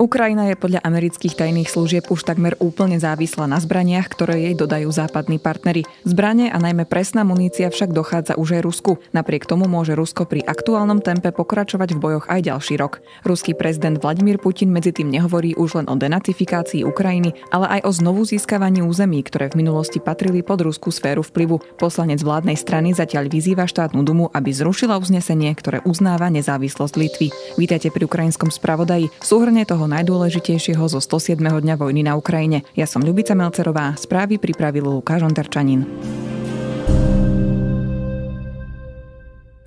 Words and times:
Ukrajina 0.00 0.48
je 0.48 0.56
podľa 0.56 0.80
amerických 0.80 1.36
tajných 1.36 1.68
služieb 1.68 2.08
už 2.08 2.24
takmer 2.24 2.56
úplne 2.56 2.96
závislá 2.96 3.44
na 3.44 3.60
zbraniach, 3.60 4.08
ktoré 4.08 4.48
jej 4.48 4.56
dodajú 4.56 4.88
západní 4.88 5.36
partnery. 5.36 5.84
Zbranie 6.08 6.48
a 6.48 6.56
najmä 6.56 6.88
presná 6.88 7.20
munícia 7.20 7.68
však 7.68 7.92
dochádza 7.92 8.40
už 8.40 8.56
aj 8.56 8.62
Rusku. 8.64 8.96
Napriek 9.12 9.44
tomu 9.44 9.68
môže 9.68 9.92
Rusko 9.92 10.24
pri 10.24 10.40
aktuálnom 10.40 11.04
tempe 11.04 11.36
pokračovať 11.36 11.92
v 11.92 12.00
bojoch 12.00 12.32
aj 12.32 12.48
ďalší 12.48 12.80
rok. 12.80 13.04
Ruský 13.28 13.52
prezident 13.52 14.00
Vladimír 14.00 14.40
Putin 14.40 14.72
medzi 14.72 14.88
tým 14.88 15.12
nehovorí 15.12 15.52
už 15.52 15.84
len 15.84 15.86
o 15.92 16.00
denacifikácii 16.00 16.80
Ukrajiny, 16.80 17.36
ale 17.52 17.68
aj 17.68 17.80
o 17.84 17.90
znovu 17.92 18.24
získavaní 18.24 18.80
území, 18.80 19.20
ktoré 19.20 19.52
v 19.52 19.60
minulosti 19.60 20.00
patrili 20.00 20.40
pod 20.40 20.64
ruskú 20.64 20.88
sféru 20.88 21.20
vplyvu. 21.20 21.60
Poslanec 21.76 22.24
vládnej 22.24 22.56
strany 22.56 22.96
zatiaľ 22.96 23.28
vyzýva 23.28 23.68
štátnu 23.68 24.00
dumu, 24.00 24.32
aby 24.32 24.48
zrušila 24.48 24.96
uznesenie, 24.96 25.52
ktoré 25.52 25.84
uznáva 25.84 26.32
nezávislosť 26.32 26.94
Litvy. 26.96 27.28
Vítajte 27.60 27.92
pri 27.92 28.08
ukrajinskom 28.08 28.48
spravodaji. 28.48 29.12
Súhrne 29.20 29.68
toho 29.68 29.89
najdôležitejšieho 29.90 30.86
zo 30.86 31.02
107. 31.02 31.42
dňa 31.42 31.74
vojny 31.74 32.06
na 32.06 32.14
Ukrajine. 32.14 32.62
Ja 32.78 32.86
som 32.86 33.02
Ľubica 33.02 33.34
Melcerová, 33.34 33.98
správy 33.98 34.38
pripravil 34.38 34.86
Lukáš 34.86 35.26
Ontarčanin. 35.26 35.82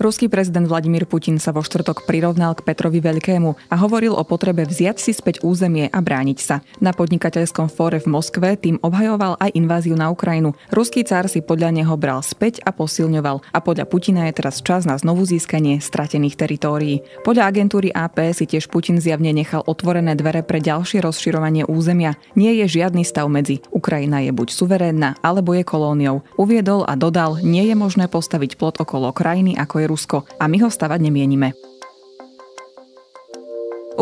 Ruský 0.04 0.28
prezident 0.28 0.68
Vladimír 0.68 1.08
Putin 1.08 1.40
sa 1.40 1.56
vo 1.56 1.64
štvrtok 1.64 2.04
prirovnal 2.04 2.60
k 2.60 2.68
Petrovi 2.68 3.00
Veľkému 3.00 3.72
a 3.72 3.76
hovoril 3.80 4.12
o 4.12 4.28
potrebe 4.28 4.68
vziať 4.68 5.00
si 5.00 5.16
späť 5.16 5.40
územie 5.48 5.88
a 5.88 6.04
brániť 6.04 6.40
sa. 6.44 6.60
Na 6.84 6.92
podnikateľskom 6.92 7.72
fóre 7.72 8.04
v 8.04 8.12
Moskve 8.12 8.60
tým 8.60 8.84
obhajoval 8.84 9.40
aj 9.40 9.56
inváziu 9.56 9.96
na 9.96 10.12
Ukrajinu. 10.12 10.60
Ruský 10.76 11.08
cár 11.08 11.32
si 11.32 11.40
podľa 11.40 11.72
neho 11.72 11.96
bral 11.96 12.20
späť 12.20 12.60
a 12.68 12.76
posilňoval 12.76 13.48
a 13.56 13.58
podľa 13.64 13.88
Putina 13.88 14.28
je 14.28 14.44
teraz 14.44 14.60
čas 14.60 14.84
na 14.84 15.00
znovu 15.00 15.24
získanie 15.24 15.80
stratených 15.80 16.36
teritórií. 16.36 17.00
Podľa 17.24 17.48
agentúry 17.48 17.88
AP 17.96 18.36
si 18.36 18.44
tiež 18.44 18.68
Putin 18.68 19.00
zjavne 19.00 19.32
nechal 19.32 19.64
otvorené 19.64 20.20
dvere 20.20 20.44
pre 20.44 20.60
ďalšie 20.60 21.00
rozširovanie 21.00 21.64
územia. 21.64 22.20
Nie 22.36 22.52
je 22.60 22.68
žiadny 22.68 23.08
stav 23.08 23.32
medzi. 23.32 23.64
Ukrajina 23.72 24.20
je 24.20 24.36
buď 24.36 24.52
suverénna, 24.52 25.16
alebo 25.24 25.56
je 25.56 25.64
kolóniou. 25.64 26.28
Uviedol 26.36 26.84
a 26.84 27.00
dodal, 27.00 27.40
nie 27.40 27.64
je 27.72 27.76
možné 27.80 28.12
postaviť 28.12 28.60
plot 28.60 28.84
okolo 28.84 29.16
krajiny 29.16 29.56
ako 29.56 29.80
je 29.80 29.93
Rusko 29.94 30.26
a 30.42 30.50
my 30.50 30.58
ho 30.66 30.74
stavať 30.74 31.06
nemienime. 31.06 31.54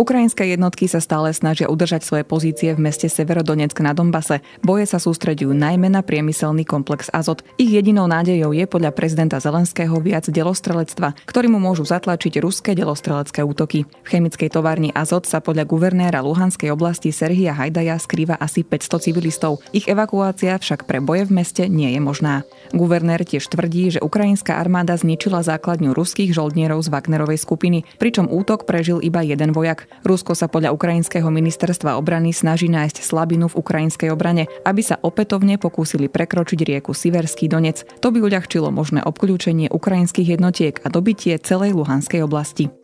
Ukrajinské 0.01 0.49
jednotky 0.49 0.89
sa 0.89 0.97
stále 0.97 1.29
snažia 1.29 1.69
udržať 1.69 2.01
svoje 2.01 2.25
pozície 2.25 2.73
v 2.73 2.89
meste 2.89 3.05
Severodonetsk 3.05 3.85
na 3.85 3.93
Donbase. 3.93 4.41
Boje 4.65 4.89
sa 4.89 4.97
sústredujú 4.97 5.53
najmä 5.53 5.93
na 5.93 6.01
priemyselný 6.01 6.65
komplex 6.65 7.13
Azot. 7.13 7.45
Ich 7.61 7.69
jedinou 7.69 8.09
nádejou 8.09 8.49
je 8.49 8.65
podľa 8.65 8.97
prezidenta 8.97 9.37
Zelenského 9.37 9.93
viac 10.01 10.25
delostrelectva, 10.25 11.13
ktorý 11.29 11.53
mu 11.53 11.61
môžu 11.61 11.85
zatlačiť 11.85 12.41
ruské 12.41 12.73
delostrelecké 12.73 13.45
útoky. 13.45 13.85
V 13.85 14.07
chemickej 14.09 14.49
továrni 14.49 14.89
Azot 14.89 15.29
sa 15.29 15.37
podľa 15.37 15.69
guvernéra 15.69 16.25
Luhanskej 16.25 16.73
oblasti 16.73 17.13
Serhia 17.13 17.53
Hajdaja 17.53 18.01
skrýva 18.01 18.41
asi 18.41 18.65
500 18.65 19.05
civilistov. 19.05 19.61
Ich 19.69 19.85
evakuácia 19.85 20.57
však 20.57 20.89
pre 20.89 20.97
boje 20.97 21.29
v 21.29 21.45
meste 21.45 21.69
nie 21.69 21.93
je 21.93 22.01
možná. 22.01 22.41
Guvernér 22.73 23.21
tiež 23.21 23.45
tvrdí, 23.45 23.93
že 23.93 24.01
ukrajinská 24.01 24.57
armáda 24.57 24.97
zničila 24.97 25.45
základňu 25.45 25.93
ruských 25.93 26.33
žoldnierov 26.33 26.81
z 26.81 26.89
Wagnerovej 26.89 27.37
skupiny, 27.37 27.85
pričom 28.01 28.25
útok 28.25 28.65
prežil 28.65 28.97
iba 29.05 29.21
jeden 29.21 29.53
vojak. 29.53 29.90
Rusko 30.01 30.33
sa 30.33 30.49
podľa 30.49 30.73
ukrajinského 30.73 31.29
ministerstva 31.29 31.95
obrany 31.95 32.33
snaží 32.33 32.65
nájsť 32.67 33.05
slabinu 33.05 33.45
v 33.47 33.57
ukrajinskej 33.61 34.09
obrane, 34.09 34.49
aby 34.65 34.81
sa 34.81 34.97
opätovne 34.97 35.61
pokúsili 35.61 36.09
prekročiť 36.09 36.59
rieku 36.65 36.97
Siverský 36.97 37.45
Donec. 37.45 37.85
To 38.01 38.09
by 38.09 38.19
uľahčilo 38.25 38.73
možné 38.73 39.05
obklúčenie 39.05 39.69
ukrajinských 39.69 40.35
jednotiek 40.35 40.81
a 40.81 40.89
dobitie 40.89 41.37
celej 41.37 41.77
Luhanskej 41.77 42.25
oblasti. 42.25 42.80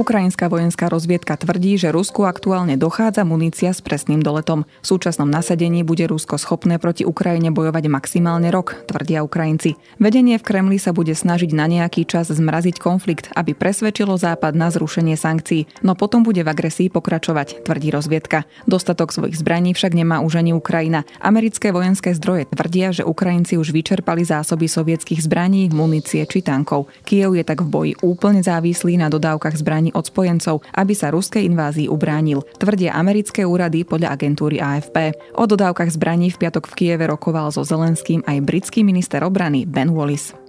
Ukrajinská 0.00 0.48
vojenská 0.48 0.88
rozviedka 0.88 1.36
tvrdí, 1.36 1.76
že 1.76 1.92
Rusku 1.92 2.24
aktuálne 2.24 2.80
dochádza 2.80 3.20
munícia 3.20 3.68
s 3.68 3.84
presným 3.84 4.24
doletom. 4.24 4.64
V 4.80 4.86
súčasnom 4.88 5.28
nasadení 5.28 5.84
bude 5.84 6.08
Rusko 6.08 6.40
schopné 6.40 6.80
proti 6.80 7.04
Ukrajine 7.04 7.52
bojovať 7.52 7.84
maximálne 7.92 8.48
rok, 8.48 8.80
tvrdia 8.88 9.20
Ukrajinci. 9.20 9.76
Vedenie 10.00 10.40
v 10.40 10.46
Kremli 10.48 10.80
sa 10.80 10.96
bude 10.96 11.12
snažiť 11.12 11.52
na 11.52 11.68
nejaký 11.68 12.08
čas 12.08 12.32
zmraziť 12.32 12.80
konflikt, 12.80 13.28
aby 13.36 13.52
presvedčilo 13.52 14.16
Západ 14.16 14.56
na 14.56 14.72
zrušenie 14.72 15.20
sankcií, 15.20 15.68
no 15.84 15.92
potom 15.92 16.24
bude 16.24 16.40
v 16.40 16.48
agresii 16.48 16.88
pokračovať, 16.88 17.68
tvrdí 17.68 17.92
rozviedka. 17.92 18.48
Dostatok 18.64 19.12
svojich 19.12 19.36
zbraní 19.36 19.76
však 19.76 19.92
nemá 19.92 20.24
už 20.24 20.40
ani 20.40 20.56
Ukrajina. 20.56 21.04
Americké 21.20 21.76
vojenské 21.76 22.16
zdroje 22.16 22.48
tvrdia, 22.48 22.88
že 22.96 23.04
Ukrajinci 23.04 23.60
už 23.60 23.68
vyčerpali 23.76 24.24
zásoby 24.24 24.64
sovietských 24.64 25.20
zbraní, 25.20 25.68
munície 25.68 26.24
či 26.24 26.40
tankov. 26.40 26.88
Kiev 27.04 27.36
je 27.36 27.44
tak 27.44 27.60
v 27.60 27.68
boji 27.68 27.92
úplne 28.00 28.40
závislý 28.40 28.96
na 28.96 29.12
dodávkach 29.12 29.60
zbraní 29.60 29.89
od 29.92 30.08
spojencov, 30.08 30.64
aby 30.74 30.92
sa 30.96 31.12
ruskej 31.12 31.44
invázii 31.44 31.86
ubránil, 31.92 32.40
tvrdia 32.56 32.96
americké 32.96 33.44
úrady 33.44 33.84
podľa 33.84 34.16
agentúry 34.16 34.56
AFP. 34.58 35.12
O 35.36 35.44
dodávkach 35.44 35.92
zbraní 35.92 36.32
v 36.32 36.40
piatok 36.40 36.72
v 36.72 36.76
Kieve 36.76 37.04
rokoval 37.04 37.52
so 37.52 37.60
Zelenským 37.60 38.24
aj 38.24 38.40
britský 38.42 38.80
minister 38.80 39.20
obrany 39.20 39.68
Ben 39.68 39.92
Wallis. 39.92 40.39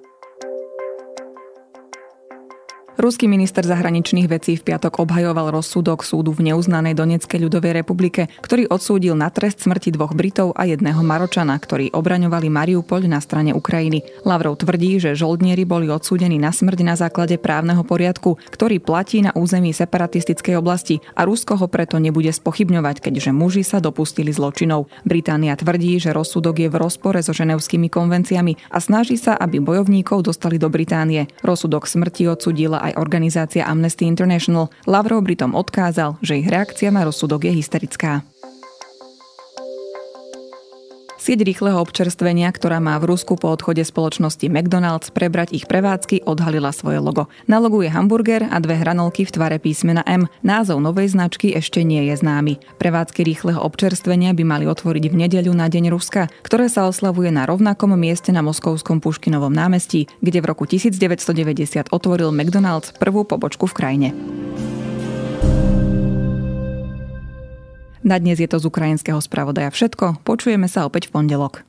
Ruský 3.01 3.25
minister 3.25 3.65
zahraničných 3.65 4.29
vecí 4.29 4.53
v 4.53 4.61
piatok 4.61 5.01
obhajoval 5.01 5.49
rozsudok 5.49 6.05
súdu 6.05 6.37
v 6.37 6.53
neuznanej 6.53 6.93
Donetskej 6.93 7.41
ľudovej 7.41 7.81
republike, 7.81 8.29
ktorý 8.45 8.69
odsúdil 8.69 9.17
na 9.17 9.33
trest 9.33 9.65
smrti 9.65 9.89
dvoch 9.97 10.13
Britov 10.13 10.53
a 10.53 10.69
jedného 10.69 11.01
Maročana, 11.01 11.57
ktorí 11.57 11.89
obraňovali 11.97 12.53
Mariupol 12.53 13.09
na 13.09 13.17
strane 13.17 13.57
Ukrajiny. 13.57 14.05
Lavrov 14.21 14.61
tvrdí, 14.61 15.01
že 15.01 15.17
žoldnieri 15.17 15.65
boli 15.65 15.89
odsúdení 15.89 16.37
na 16.37 16.53
smrť 16.53 16.79
na 16.85 16.93
základe 16.93 17.41
právneho 17.41 17.81
poriadku, 17.81 18.37
ktorý 18.53 18.77
platí 18.77 19.25
na 19.25 19.33
území 19.33 19.73
separatistickej 19.73 20.61
oblasti 20.61 21.01
a 21.17 21.25
Rusko 21.25 21.57
ho 21.57 21.65
preto 21.65 21.97
nebude 21.97 22.29
spochybňovať, 22.29 23.01
keďže 23.01 23.33
muži 23.33 23.65
sa 23.65 23.81
dopustili 23.81 24.29
zločinov. 24.29 24.93
Británia 25.09 25.57
tvrdí, 25.57 25.97
že 25.97 26.13
rozsudok 26.13 26.61
je 26.61 26.69
v 26.69 26.77
rozpore 26.77 27.17
so 27.25 27.33
ženevskými 27.33 27.89
konvenciami 27.89 28.69
a 28.69 28.77
snaží 28.77 29.17
sa, 29.17 29.33
aby 29.41 29.57
bojovníkov 29.57 30.29
dostali 30.29 30.61
do 30.61 30.69
Británie. 30.69 31.25
Rozsudok 31.41 31.89
smrti 31.89 32.29
odsudila 32.29 32.77
aj 32.77 32.90
organizácia 32.95 33.67
Amnesty 33.67 34.07
International. 34.07 34.71
Lavrov 34.87 35.21
Britom 35.27 35.53
odkázal, 35.53 36.17
že 36.23 36.39
ich 36.39 36.47
reakcia 36.47 36.89
na 36.89 37.03
rozsudok 37.05 37.45
je 37.45 37.53
hysterická. 37.53 38.23
Sieť 41.21 41.45
rýchleho 41.45 41.77
občerstvenia, 41.77 42.49
ktorá 42.49 42.81
má 42.81 42.97
v 42.97 43.13
Rusku 43.13 43.37
po 43.37 43.53
odchode 43.53 43.85
spoločnosti 43.85 44.41
McDonald's 44.49 45.13
prebrať 45.13 45.53
ich 45.53 45.69
prevádzky, 45.69 46.25
odhalila 46.25 46.73
svoje 46.73 46.97
logo. 46.97 47.29
Na 47.45 47.61
logu 47.61 47.85
je 47.85 47.93
hamburger 47.93 48.49
a 48.49 48.57
dve 48.57 48.81
hranolky 48.81 49.29
v 49.29 49.37
tvare 49.37 49.61
písmena 49.61 50.01
M. 50.09 50.25
Názov 50.41 50.81
novej 50.81 51.13
značky 51.13 51.53
ešte 51.53 51.85
nie 51.85 52.09
je 52.09 52.17
známy. 52.17 52.57
Prevádzky 52.81 53.21
rýchleho 53.21 53.61
občerstvenia 53.61 54.33
by 54.33 54.41
mali 54.41 54.65
otvoriť 54.65 55.13
v 55.13 55.19
nedeľu 55.29 55.53
na 55.53 55.69
Deň 55.69 55.93
Ruska, 55.93 56.25
ktoré 56.41 56.65
sa 56.73 56.89
oslavuje 56.89 57.29
na 57.29 57.45
rovnakom 57.45 57.93
mieste 57.93 58.33
na 58.33 58.41
Moskovskom 58.41 58.97
Puškinovom 58.97 59.53
námestí, 59.53 60.09
kde 60.25 60.41
v 60.41 60.49
roku 60.49 60.65
1990 60.65 61.93
otvoril 61.93 62.33
McDonald's 62.33 62.97
prvú 62.97 63.29
pobočku 63.29 63.69
v 63.69 63.77
krajine. 63.77 64.09
Na 68.01 68.17
dnes 68.17 68.41
je 68.41 68.49
to 68.49 68.57
z 68.57 68.65
ukrajinského 68.65 69.21
spravodaja 69.21 69.69
všetko. 69.69 70.25
Počujeme 70.25 70.65
sa 70.65 70.89
opäť 70.89 71.13
v 71.13 71.21
pondelok. 71.21 71.61